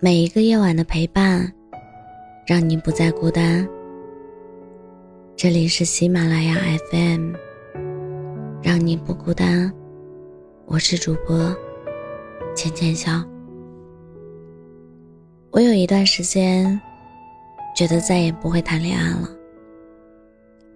[0.00, 1.50] 每一个夜晚的陪伴，
[2.46, 3.66] 让你不再孤单。
[5.36, 6.56] 这里是喜马拉雅
[6.90, 7.32] FM，
[8.60, 9.72] 让你不孤单。
[10.66, 11.56] 我是主播
[12.56, 13.24] 浅浅笑。
[15.52, 16.78] 我有一段时间
[17.74, 19.28] 觉得再也不会谈恋爱了，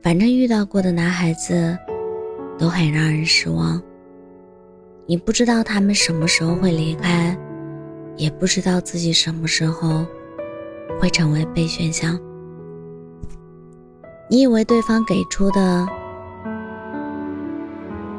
[0.01, 1.77] 反正遇到过的男孩子
[2.57, 3.83] 都很让人失望。
[5.07, 7.37] 你不知道他们什么时候会离开。
[8.19, 10.05] 也不知道自己什么时候
[11.01, 12.19] 会成为备选项。
[14.29, 15.87] 你以为对方给出的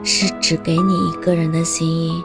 [0.02, 2.24] 是只给你一个人的心意，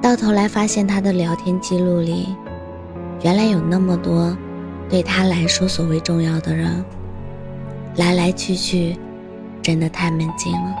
[0.00, 2.28] 到头来发现他的聊天记录里，
[3.22, 4.34] 原来有那么多
[4.88, 6.84] 对他来说所谓重要的人，
[7.96, 8.96] 来来去去，
[9.60, 10.76] 真的太没劲了。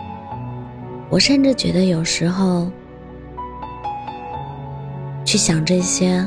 [1.10, 2.70] 我甚至觉得有时候。
[5.32, 6.22] 去想这些，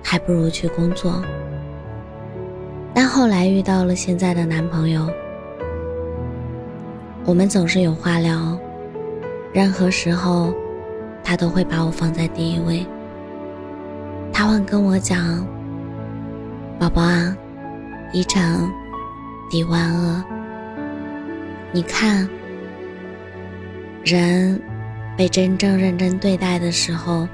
[0.00, 1.20] 还不如去工作。
[2.94, 5.10] 但后来遇到了现在的男朋友，
[7.24, 8.56] 我们总是有话聊，
[9.52, 10.54] 任何时候
[11.24, 12.86] 他都会把我放在第一位。
[14.32, 15.44] 他会跟我讲
[16.78, 17.36] ：“宝宝啊，
[18.12, 18.70] 一城
[19.50, 20.22] 抵万恶。
[21.72, 22.28] 你看，
[24.04, 24.62] 人
[25.16, 27.26] 被真正认真对待的时候。”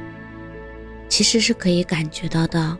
[1.08, 2.76] 其实是可以感觉到的，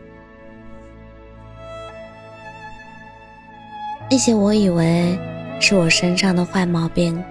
[4.11, 5.17] 那些我以为
[5.59, 7.21] 是我身上的坏毛病，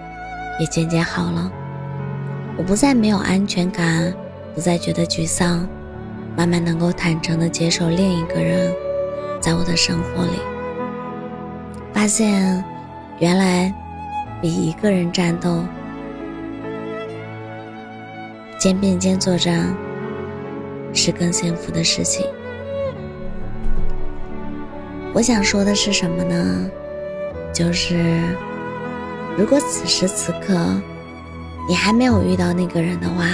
[0.58, 1.53] 也渐渐好了。
[2.56, 4.12] 我不再没有安全感，
[4.55, 5.69] 不再觉得沮丧，
[6.36, 8.75] 慢慢能够坦诚的接受另一个人
[9.41, 10.41] 在我的生活里。
[11.92, 12.64] 发现，
[13.20, 13.72] 原来
[14.41, 15.62] 比一个人战斗，
[18.58, 19.75] 肩并肩作战。
[20.97, 22.27] 是更幸福的事情。
[25.12, 26.71] 我想说的是什么呢？
[27.53, 28.21] 就是，
[29.37, 30.54] 如果此时此刻
[31.69, 33.26] 你还没有遇到那个人的话，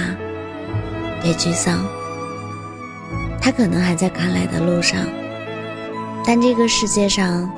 [1.21, 1.85] 别沮丧，
[3.41, 4.99] 他可能还在赶来的路上。
[6.25, 7.49] 但这个世界上，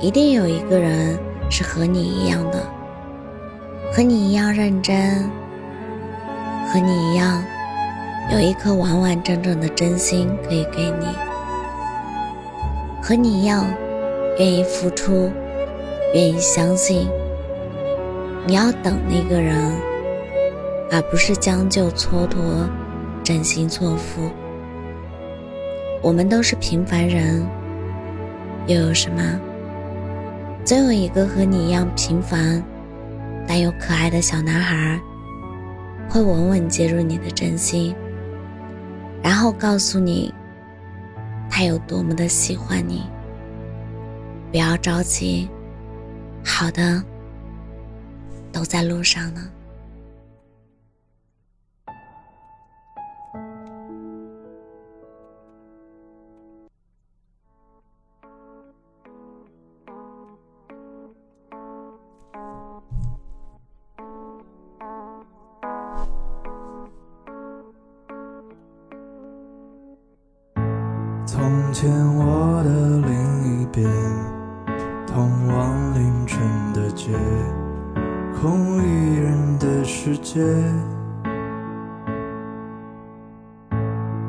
[0.00, 1.18] 一定有一个人
[1.50, 2.66] 是和你一样的，
[3.90, 5.30] 和你一样认真，
[6.70, 7.42] 和你一样。
[8.30, 11.06] 有一颗完完整整的真心可以给你，
[13.02, 13.66] 和你一样，
[14.38, 15.30] 愿意付出，
[16.14, 17.08] 愿意相信。
[18.46, 19.54] 你要等那个人，
[20.90, 22.68] 而不是将就蹉跎，
[23.22, 24.30] 真心错付。
[26.00, 27.46] 我们都是平凡人，
[28.66, 29.40] 又有什么？
[30.64, 32.62] 总有一个和你一样平凡，
[33.46, 34.98] 但又可爱的小男孩，
[36.08, 37.94] 会稳稳接住你的真心。
[39.22, 40.34] 然后告诉你，
[41.48, 43.02] 他有多么的喜欢你。
[44.50, 45.48] 不要着急，
[46.44, 47.02] 好的，
[48.52, 49.48] 都在路上呢。
[71.82, 72.70] 从前我的
[73.08, 73.90] 另一边，
[75.04, 76.40] 通往凌晨
[76.72, 77.10] 的街，
[78.40, 80.40] 空无一人的世界。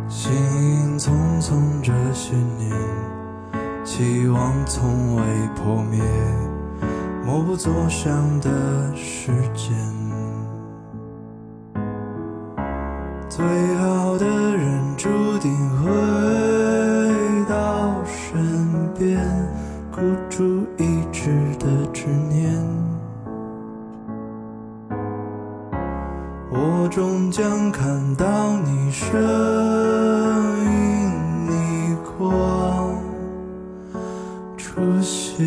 [0.08, 1.54] 行影匆匆
[1.84, 2.72] 这些年，
[3.84, 5.22] 期望从未
[5.56, 6.02] 破灭，
[7.24, 8.50] 默不作响的
[8.96, 9.78] 时间。
[13.30, 14.26] 最好的
[14.58, 15.52] 人注定
[15.84, 16.33] 会。
[20.34, 21.30] 孤注一掷
[21.60, 22.52] 的执念，
[26.50, 29.22] 我终将看到你身
[30.66, 32.98] 影逆光
[34.58, 35.46] 出现，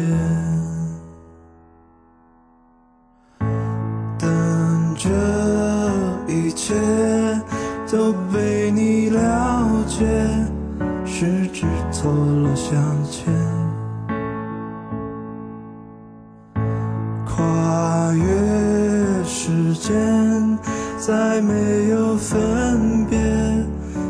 [4.17, 5.09] 但这
[6.33, 6.75] 一切
[7.91, 10.07] 都被你了解，
[11.05, 12.81] 十指错落相
[19.77, 20.59] 间
[20.99, 23.19] 再没有分别，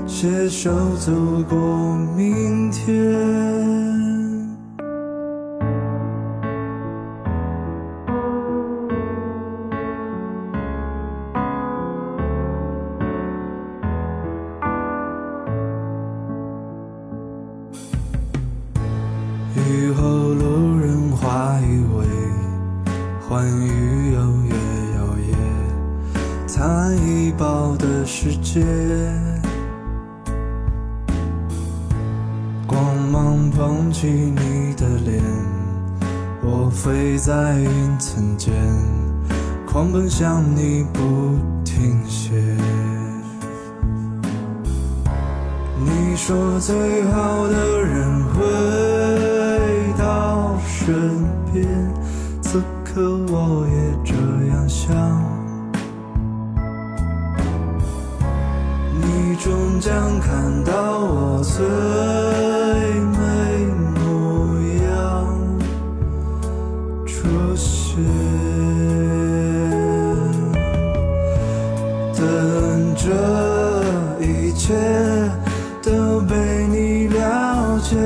[0.07, 1.13] 携手走
[1.49, 1.57] 过
[2.17, 2.87] 明天。
[19.57, 21.65] 雨后路人化一
[21.97, 22.07] 为
[23.29, 24.36] 欢愉游。
[26.57, 28.65] 灿烂一饱的世界。
[32.67, 35.23] 光芒捧起你的脸，
[36.43, 38.55] 我飞在云层间，
[39.67, 42.33] 狂奔向你不停歇。
[45.79, 46.75] 你说最
[47.11, 51.69] 好的人回到身边，
[52.41, 53.86] 此刻我也
[59.97, 60.73] 想看到
[61.07, 61.65] 我最
[63.17, 63.17] 美
[63.95, 64.87] 模样
[67.07, 67.17] 出
[67.57, 67.97] 现，
[72.15, 73.07] 等这
[74.23, 74.75] 一切
[75.83, 77.97] 都被你了解，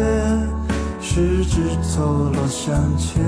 [1.01, 3.21] 十指错落相牵，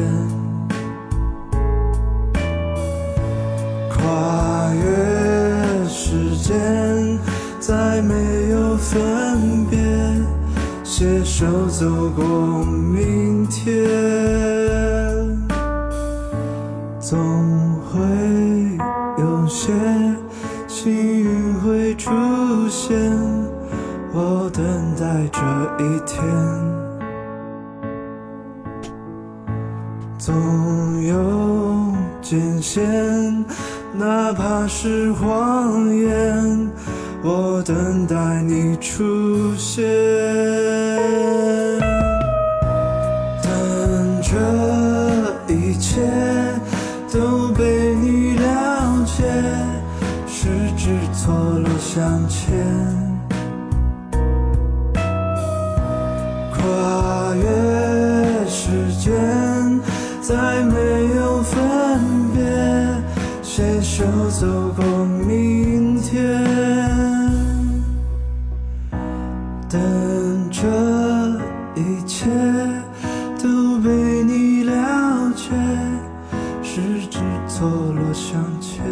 [3.91, 7.19] 跨越时间。
[7.63, 8.15] 再没
[8.51, 9.79] 有分别，
[10.83, 12.25] 携手走过
[12.65, 13.89] 明天，
[16.99, 17.17] 总
[17.85, 18.01] 会
[19.17, 19.73] 有些
[20.67, 22.11] 幸运会出
[22.69, 23.01] 现，
[24.13, 24.65] 我等
[24.99, 25.41] 待这
[25.85, 26.21] 一天，
[30.19, 30.35] 总
[31.05, 32.85] 有艰险，
[33.95, 36.69] 哪怕是谎言。
[37.25, 39.85] 我等待你出现，
[43.41, 46.01] 等这一切
[47.13, 49.23] 都被你了解，
[50.27, 52.59] 十指错落相牵，
[56.53, 59.81] 跨越时间，
[60.21, 61.61] 再没有分
[62.35, 62.43] 别，
[63.45, 64.45] 携手走
[64.77, 66.62] 过明天。
[69.73, 69.81] 等
[70.51, 70.69] 这
[71.81, 72.27] 一切
[73.43, 73.91] 都被
[74.23, 75.51] 你了解，
[76.63, 78.85] 十指错落相牵，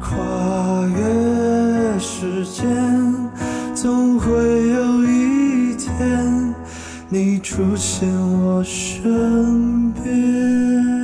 [0.00, 2.64] 跨越时间，
[3.74, 4.30] 总会
[4.68, 6.54] 有一天
[7.08, 8.08] 你出现
[8.38, 11.03] 我身边。